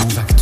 Move 0.00 0.18
Actu. 0.18 0.39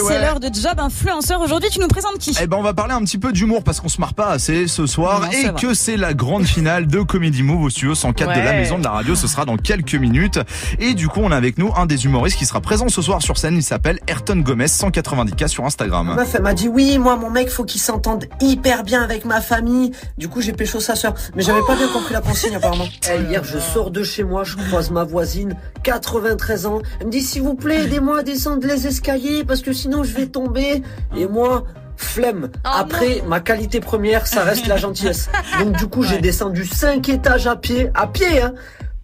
Ouais. 0.00 0.12
c'est 0.12 0.20
l'heure 0.20 0.40
de 0.40 0.48
Job 0.52 0.78
Influenceur. 0.78 1.40
Aujourd'hui, 1.40 1.70
tu 1.70 1.80
nous 1.80 1.88
présentes 1.88 2.18
qui 2.18 2.36
Eh 2.40 2.46
ben 2.46 2.56
on 2.56 2.62
va 2.62 2.74
parler 2.74 2.94
un 2.94 3.00
petit 3.00 3.18
peu 3.18 3.32
d'humour 3.32 3.62
parce 3.64 3.80
qu'on 3.80 3.88
se 3.88 4.00
marre 4.00 4.14
pas 4.14 4.28
assez 4.28 4.66
ce 4.68 4.86
soir 4.86 5.20
Non, 5.20 5.30
et 5.30 5.60
que 5.60 5.74
c'est 5.74 5.96
la 5.96 6.14
grande 6.14 6.44
finale 6.44 6.86
de 6.86 7.00
Comedy 7.00 7.42
Move 7.42 7.62
au 7.62 7.70
studio 7.70 7.94
104 7.94 8.34
de 8.34 8.40
la 8.40 8.52
maison 8.54 8.78
de 8.78 8.84
la 8.84 8.90
radio. 8.90 9.14
Ce 9.14 9.26
sera 9.28 9.44
dans 9.44 9.56
quelques 9.56 9.94
minutes 9.94 10.40
et 10.78 10.94
du 10.94 11.08
coup 11.08 11.20
on 11.22 11.30
a 11.30 11.36
avec 11.36 11.58
nous 11.58 11.72
un 11.76 11.86
des 11.86 12.04
humoristes 12.04 12.38
qui 12.38 12.46
sera 12.46 12.60
présent 12.60 12.88
ce 12.88 13.02
soir 13.02 13.22
sur 13.22 13.38
scène. 13.38 13.56
Il 13.56 13.62
s'appelle 13.62 13.98
Ayrton 14.08 14.36
Gomez 14.36 14.66
190K 14.66 15.48
sur 15.48 15.62
Ma 15.62 15.66
Instagram. 15.66 16.14
meuf, 16.16 16.34
elle 16.34 16.42
m'a 16.42 16.54
dit 16.54 16.68
oui, 16.68 16.98
moi, 16.98 17.16
mon 17.16 17.30
mec, 17.30 17.50
faut 17.50 17.64
qu'il 17.64 17.80
s'entende 17.80 18.24
hyper 18.40 18.82
bien 18.82 19.02
avec 19.02 19.24
ma 19.24 19.40
famille. 19.40 19.92
Du 20.18 20.28
coup, 20.28 20.40
j'ai 20.40 20.52
pécho 20.52 20.80
sa 20.80 20.94
sœur. 20.94 21.14
Mais 21.34 21.42
j'avais 21.42 21.62
pas 21.66 21.76
bien 21.76 21.88
compris 21.88 22.14
la 22.14 22.20
consigne, 22.20 22.54
apparemment. 22.54 22.86
Eh, 23.12 23.22
hier, 23.30 23.44
je 23.44 23.58
sors 23.58 23.90
de 23.90 24.02
chez 24.02 24.22
moi, 24.22 24.44
je 24.44 24.56
croise 24.56 24.90
ma 24.90 25.04
voisine, 25.04 25.54
93 25.82 26.66
ans. 26.66 26.80
Elle 27.00 27.06
me 27.08 27.12
dit, 27.12 27.20
s'il 27.20 27.42
vous 27.42 27.54
plaît, 27.54 27.84
aidez-moi 27.84 28.20
à 28.20 28.22
descendre 28.22 28.66
les 28.66 28.86
escaliers, 28.86 29.44
parce 29.44 29.60
que 29.60 29.72
sinon, 29.82 30.04
je 30.04 30.14
vais 30.14 30.26
tomber. 30.26 30.82
Et 31.16 31.26
moi, 31.26 31.64
flemme. 31.96 32.50
Après, 32.64 33.22
ma 33.26 33.40
qualité 33.40 33.80
première, 33.80 34.26
ça 34.26 34.42
reste 34.42 34.66
la 34.66 34.76
gentillesse. 34.76 35.28
Donc, 35.58 35.76
du 35.76 35.86
coup, 35.86 36.02
j'ai 36.02 36.18
descendu 36.18 36.64
5 36.64 37.08
étages 37.08 37.46
à 37.46 37.56
pied, 37.56 37.90
à 37.94 38.06
pied, 38.06 38.40
hein, 38.40 38.54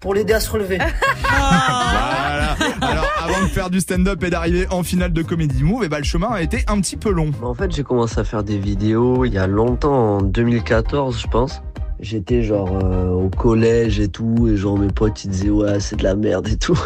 pour 0.00 0.14
l'aider 0.14 0.34
à 0.34 0.41
se 0.41 0.50
relever. 0.50 0.78
Voilà. 0.78 2.56
Alors 2.80 3.06
avant 3.22 3.42
de 3.42 3.48
faire 3.48 3.70
du 3.70 3.80
stand-up 3.80 4.22
et 4.22 4.30
d'arriver 4.30 4.66
en 4.70 4.83
finale 4.83 5.12
de 5.12 5.22
Comedy 5.22 5.62
Move, 5.62 5.83
eh 5.84 5.88
ben, 5.88 5.98
le 5.98 6.05
chemin 6.05 6.28
a 6.28 6.42
été 6.42 6.64
un 6.69 6.80
petit 6.80 6.97
peu 6.97 7.10
long. 7.10 7.30
En 7.42 7.55
fait, 7.55 7.70
j'ai 7.72 7.83
commencé 7.83 8.19
à 8.19 8.24
faire 8.24 8.42
des 8.42 8.58
vidéos 8.58 9.24
il 9.24 9.34
y 9.34 9.38
a 9.38 9.47
longtemps, 9.47 10.16
en 10.16 10.22
2014, 10.22 11.20
je 11.20 11.27
pense. 11.27 11.62
J'étais 12.00 12.45
genre 12.45 12.78
euh, 12.84 13.10
au 13.10 13.28
collège 13.28 13.98
et 13.98 14.08
tout, 14.08 14.48
et 14.48 14.56
genre 14.56 14.78
mes 14.78 14.86
potes 14.86 15.24
ils 15.24 15.30
disaient 15.30 15.50
ouais, 15.50 15.80
c'est 15.80 15.97
de 15.97 16.05
la 16.05 16.14
merde 16.14 16.47
et 16.47 16.56
tout. 16.56 16.78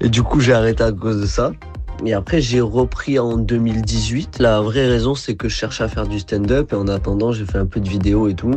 Et 0.00 0.08
du 0.08 0.24
coup, 0.24 0.40
j'ai 0.40 0.54
arrêté 0.54 0.82
à 0.82 0.90
cause 0.90 1.20
de 1.20 1.26
ça. 1.26 1.52
Et 2.04 2.12
après, 2.12 2.40
j'ai 2.40 2.60
repris 2.60 3.18
en 3.18 3.36
2018. 3.36 4.38
La 4.38 4.60
vraie 4.60 4.86
raison, 4.86 5.14
c'est 5.14 5.34
que 5.34 5.48
je 5.48 5.54
cherchais 5.54 5.84
à 5.84 5.88
faire 5.88 6.06
du 6.06 6.20
stand-up, 6.20 6.72
et 6.72 6.76
en 6.76 6.88
attendant, 6.88 7.32
j'ai 7.32 7.46
fait 7.46 7.58
un 7.58 7.66
peu 7.66 7.80
de 7.80 7.88
vidéos 7.88 8.28
et 8.28 8.34
tout. 8.34 8.54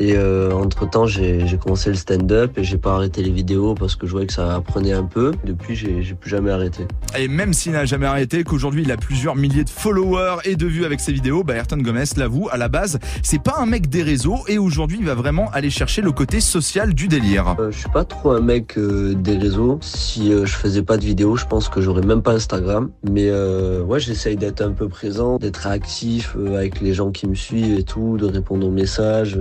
Et 0.00 0.16
euh, 0.16 0.52
entre 0.52 0.88
temps, 0.88 1.06
j'ai 1.06 1.46
commencé 1.62 1.90
le 1.90 1.96
stand-up 1.96 2.58
et 2.58 2.64
j'ai 2.64 2.78
pas 2.78 2.94
arrêté 2.94 3.22
les 3.22 3.30
vidéos 3.30 3.74
parce 3.74 3.96
que 3.96 4.06
je 4.06 4.12
voyais 4.12 4.26
que 4.26 4.32
ça 4.32 4.56
apprenait 4.56 4.94
un 4.94 5.04
peu. 5.04 5.32
Depuis, 5.44 5.76
j'ai 5.76 6.02
j'ai 6.02 6.14
plus 6.14 6.30
jamais 6.30 6.50
arrêté. 6.50 6.86
Et 7.18 7.28
même 7.28 7.52
s'il 7.52 7.72
n'a 7.72 7.84
jamais 7.84 8.06
arrêté, 8.06 8.42
qu'aujourd'hui 8.44 8.82
il 8.82 8.90
a 8.90 8.96
plusieurs 8.96 9.36
milliers 9.36 9.64
de 9.64 9.70
followers 9.70 10.38
et 10.44 10.56
de 10.56 10.66
vues 10.66 10.84
avec 10.84 11.00
ses 11.00 11.12
vidéos, 11.12 11.44
bah 11.44 11.54
Ayrton 11.54 11.76
Gomez 11.76 12.04
l'avoue, 12.16 12.48
à 12.50 12.56
la 12.56 12.68
base, 12.68 12.98
c'est 13.22 13.42
pas 13.42 13.56
un 13.58 13.66
mec 13.66 13.88
des 13.88 14.02
réseaux 14.02 14.38
et 14.48 14.58
aujourd'hui 14.58 14.98
il 15.00 15.06
va 15.06 15.14
vraiment 15.14 15.50
aller 15.52 15.70
chercher 15.70 16.02
le 16.02 16.12
côté 16.12 16.40
social 16.40 16.94
du 16.94 17.06
délire. 17.08 17.56
Euh, 17.58 17.70
je 17.70 17.78
suis 17.78 17.90
pas 17.90 18.04
trop 18.04 18.30
un 18.30 18.40
mec 18.40 18.78
euh, 18.78 19.14
des 19.14 19.36
réseaux. 19.36 19.78
Si 19.82 20.32
euh, 20.32 20.46
je 20.46 20.54
faisais 20.54 20.82
pas 20.82 20.96
de 20.96 21.04
vidéos, 21.04 21.36
je 21.36 21.44
pense 21.44 21.68
que 21.68 21.80
j'aurais 21.80 22.02
même 22.02 22.22
pas 22.22 22.32
Instagram. 22.32 22.90
Mais 23.08 23.28
euh, 23.28 23.82
ouais, 23.82 24.00
j'essaye 24.00 24.36
d'être 24.36 24.62
un 24.62 24.72
peu 24.72 24.88
présent, 24.88 25.36
d'être 25.38 25.66
actif 25.66 26.34
euh, 26.38 26.56
avec 26.56 26.80
les 26.80 26.94
gens 26.94 27.10
qui 27.10 27.28
me 27.28 27.34
suivent 27.34 27.78
et 27.78 27.82
tout, 27.82 28.16
de 28.16 28.26
répondre 28.26 28.66
aux 28.66 28.70
messages, 28.70 29.38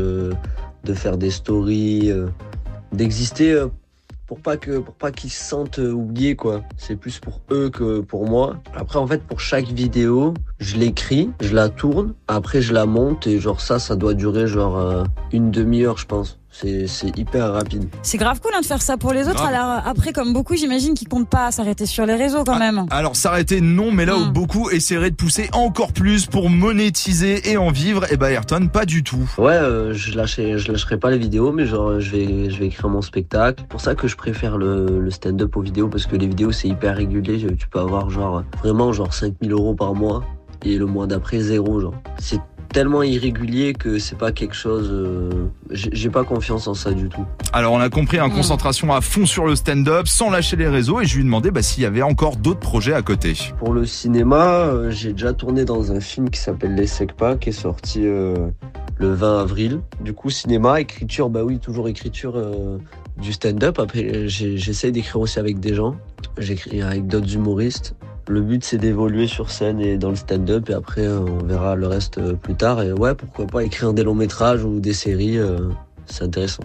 de 0.83 0.94
faire 0.94 1.17
des 1.17 1.31
stories, 1.31 2.11
euh, 2.11 2.27
d'exister 2.91 3.52
euh, 3.52 3.67
pour 4.27 4.39
pas 4.39 4.58
que 4.58 4.80
pour 4.80 4.94
pas 4.94 5.11
qu'ils 5.11 5.31
se 5.31 5.44
sentent 5.44 5.80
euh, 5.80 5.91
oubliés 5.91 6.36
quoi. 6.36 6.61
C'est 6.77 6.95
plus 6.95 7.19
pour 7.19 7.41
eux 7.52 7.69
que 7.69 7.99
pour 7.99 8.27
moi. 8.27 8.58
Après 8.75 8.99
en 8.99 9.08
fait 9.08 9.23
pour 9.23 9.39
chaque 9.39 9.67
vidéo, 9.67 10.33
je 10.59 10.77
l'écris, 10.77 11.31
je 11.41 11.53
la 11.53 11.69
tourne, 11.69 12.13
après 12.27 12.61
je 12.61 12.73
la 12.73 12.86
monte 12.86 13.27
et 13.27 13.39
genre 13.39 13.61
ça 13.61 13.80
ça 13.80 13.95
doit 13.95 14.13
durer 14.13 14.47
genre 14.47 15.05
une 15.31 15.52
demi-heure 15.52 15.97
je 15.97 16.05
pense. 16.05 16.39
C'est 16.52 16.88
hyper 17.17 17.53
rapide. 17.53 17.88
C'est 18.02 18.17
grave 18.17 18.42
cool 18.42 18.52
hein, 18.55 18.61
de 18.61 18.66
faire 18.66 18.81
ça 18.81 18.97
pour 18.97 19.14
les 19.14 19.28
autres. 19.28 19.36
Grave. 19.36 19.53
Alors 19.53 19.81
après, 19.86 20.11
comme 20.14 20.33
beaucoup, 20.33 20.55
j'imagine 20.55 20.94
qu'ils 20.94 21.08
comptent 21.08 21.30
pas 21.30 21.52
s'arrêter 21.52 21.86
sur 21.86 22.05
les 22.05 22.16
réseaux 22.16 22.44
quand 22.44 22.58
même. 22.59 22.86
Alors 22.89 23.16
s'arrêter 23.16 23.61
non, 23.61 23.92
mais 23.92 24.05
là 24.05 24.17
où 24.17 24.25
Mm. 24.25 24.33
beaucoup 24.33 24.70
essaieraient 24.70 25.11
de 25.11 25.16
pousser 25.16 25.50
encore 25.53 25.94
plus 25.94 26.25
pour 26.25 26.49
monétiser 26.49 27.49
et 27.52 27.58
en 27.58 27.70
vivre, 27.71 28.11
et 28.11 28.17
bah 28.17 28.32
Ayrton 28.32 28.67
pas 28.67 28.86
du 28.86 29.04
tout. 29.04 29.30
Ouais, 29.37 29.54
euh, 29.54 29.93
je 29.93 30.15
lâcherai, 30.17 30.58
je 30.58 30.71
lâcherai 30.71 30.98
pas 30.98 31.11
les 31.11 31.17
vidéos, 31.17 31.52
mais 31.52 31.65
genre 31.65 31.99
je 31.99 32.11
vais, 32.11 32.49
je 32.49 32.60
vais 32.60 32.66
écrire 32.67 32.89
mon 32.89 33.02
spectacle. 33.02 33.60
C'est 33.64 33.67
pour 33.70 33.81
ça 33.81 33.95
que 33.95 34.08
je 34.08 34.16
préfère 34.17 34.58
le, 34.58 34.99
le 34.99 35.11
stand-up 35.11 35.55
aux 35.55 35.61
vidéos 35.61 35.87
parce 35.87 36.05
que 36.08 36.16
les 36.16 36.27
vidéos 36.27 36.52
c'est 36.52 36.67
hyper 36.67 36.95
régulier. 36.98 37.37
Tu 37.58 37.67
peux 37.67 37.80
avoir 37.80 38.10
genre 38.10 38.43
vraiment 38.60 38.92
genre 38.92 39.14
5000 39.14 39.52
euros 39.52 39.76
par 39.76 39.93
mois 39.93 40.23
et 40.64 40.77
le 40.77 40.86
mois 40.86 41.08
d'après 41.08 41.39
zéro 41.39 41.80
genre. 41.80 41.93
C'est 42.17 42.39
tellement 42.71 43.03
irrégulier 43.03 43.73
que 43.73 43.99
c'est 43.99 44.17
pas 44.17 44.31
quelque 44.31 44.55
chose. 44.55 44.89
euh, 44.91 45.30
j'ai 45.71 46.09
pas 46.09 46.23
confiance 46.23 46.67
en 46.67 46.73
ça 46.73 46.91
du 46.91 47.09
tout. 47.09 47.25
Alors 47.53 47.73
on 47.73 47.80
a 47.80 47.89
compris, 47.89 48.17
un 48.19 48.27
Mm. 48.30 48.33
concentration 48.33 48.93
à 48.93 49.02
fond 49.02 49.25
sur 49.25 49.45
le 49.45 49.55
stand-up, 49.55 50.07
sans 50.07 50.30
lâcher 50.30 50.55
les 50.55 50.67
réseaux, 50.67 51.02
et 51.02 51.05
je 51.05 51.15
lui 51.15 51.21
ai 51.21 51.25
demandé 51.25 51.52
bah, 51.52 51.61
s'il 51.61 51.83
y 51.83 51.85
avait 51.85 52.02
encore 52.02 52.35
d'autres 52.35 52.59
projets 52.59 52.93
à 52.93 53.02
côté. 53.02 53.33
Pour 53.57 53.73
le 53.73 53.85
cinéma, 53.85 54.43
euh, 54.67 54.91
j'ai 54.91 55.13
déjà 55.13 55.33
tourné 55.33 55.65
dans 55.65 55.91
un 55.91 55.99
film 55.99 56.30
qui 56.30 56.39
s'appelle 56.39 56.75
Les 56.75 56.87
Secpa, 56.87 57.35
qui 57.35 57.49
est 57.49 57.52
sorti 57.53 58.02
euh, 58.05 58.35
le 58.97 59.13
20 59.13 59.41
avril. 59.41 59.80
Du 60.01 60.13
coup, 60.13 60.30
cinéma, 60.30 60.80
écriture, 60.81 61.30
bah 61.30 61.41
oui, 61.43 61.59
toujours 61.59 61.87
écriture 61.87 62.33
euh, 62.36 62.77
du 63.21 63.33
stand-up. 63.33 63.80
Après, 63.80 64.27
j'essaye 64.27 64.91
d'écrire 64.91 65.19
aussi 65.21 65.39
avec 65.39 65.59
des 65.59 65.73
gens. 65.73 65.95
J'écris 66.37 66.81
avec 66.81 67.07
d'autres 67.07 67.33
humoristes. 67.33 67.95
Le 68.30 68.42
but, 68.42 68.64
c'est 68.64 68.78
d'évoluer 68.78 69.26
sur 69.26 69.50
scène 69.50 69.82
et 69.82 69.98
dans 69.98 70.12
le 70.12 70.16
stand-up, 70.16 70.70
et 70.70 70.73
après, 70.73 71.02
euh, 71.02 71.20
on 71.20 71.44
verra 71.44 71.76
le 71.76 71.88
reste 71.88 72.20
euh, 72.20 72.36
plus 72.36 72.54
tard. 72.54 72.80
Et 72.84 72.94
ouais, 72.94 73.16
pourquoi 73.16 73.48
pas 73.48 73.64
écrire 73.64 73.92
des 73.92 74.04
longs 74.04 74.14
métrages 74.14 74.64
ou 74.64 74.80
des 74.80 74.94
séries, 74.94 75.40
euh, 75.40 75.70
c'est 76.06 76.26
intéressant. 76.26 76.62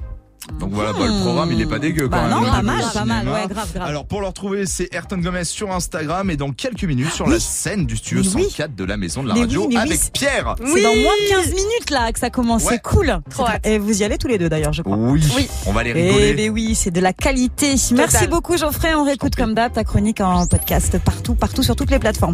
Donc 0.61 0.71
voilà, 0.73 0.93
bah, 0.93 1.07
le 1.07 1.21
programme 1.23 1.53
il 1.53 1.61
est 1.61 1.67
pas 1.67 1.79
dégueu 1.79 2.09
quand 2.09 2.17
Bah 2.17 2.23
même. 2.23 2.31
non, 2.31 2.43
au 2.49 2.51
pas 2.51 2.63
mal, 2.63 2.85
pas 2.93 3.05
mal. 3.05 3.27
Ouais, 3.29 3.47
grave, 3.49 3.73
grave. 3.75 3.89
Alors 3.89 4.07
pour 4.07 4.21
le 4.21 4.27
retrouver, 4.27 4.67
c'est 4.67 4.93
Ayrton 4.95 5.19
Gomez 5.19 5.45
sur 5.45 5.73
Instagram 5.73 6.31
et 6.31 6.37
dans 6.37 6.53
quelques 6.53 6.85
minutes 6.85 7.11
sur 7.13 7.27
Oui. 7.27 7.33
la 7.35 7.41
scène 7.41 7.87
du 7.87 7.97
studio 7.97 8.23
Mais 8.37 8.43
oui. 8.43 8.51
104 8.51 8.75
de 8.77 8.85
la 8.85 8.97
maison 8.97 9.23
de 9.23 9.29
la 9.29 9.35
Mais 9.35 9.41
radio 9.41 9.63
oui, 9.63 9.69
mais 9.71 9.77
oui, 9.77 9.81
avec 9.89 10.01
c'est- 10.01 10.13
Pierre. 10.13 10.55
C'est 10.59 10.83
dans 10.83 10.95
moins 10.95 11.13
de 11.25 11.29
15 11.29 11.47
minutes 11.49 11.91
là 11.91 12.13
que 12.13 12.19
ça 12.19 12.31
commence. 12.31 12.65
Ouais. 12.65 12.75
C'est 12.75 12.83
cool. 12.83 13.19
Trop 13.31 13.47
C'est- 13.47 13.53
hâte. 13.53 13.67
Et 13.67 13.79
vous 13.79 14.01
y 14.01 14.05
allez 14.05 14.19
tous 14.19 14.29
les 14.29 14.39
deux 14.39 14.49
d'ailleurs, 14.49 14.73
je 14.73 14.83
crois. 14.83 14.97
Oui, 14.97 15.23
Oui. 15.37 15.49
on 15.67 15.73
va 15.73 15.83
les 15.83 15.91
Eh 15.91 16.09
rigoler. 16.09 16.35
ben 16.35 16.51
oui, 16.51 16.75
c'est 16.75 16.91
de 16.91 17.01
la 17.01 17.13
qualité. 17.13 17.75
Merci 17.93 18.27
beaucoup 18.27 18.57
Geoffrey. 18.57 18.95
On 18.95 19.05
réécoute 19.05 19.35
comme 19.37 19.55
d'hab 19.55 19.73
ta 19.73 19.85
chronique 19.85 20.21
en 20.21 20.47
podcast 20.47 20.99
partout, 21.05 21.35
partout 21.35 21.63
sur 21.63 21.75
toutes 21.77 21.91
les 21.91 21.99
plateformes. 21.99 22.33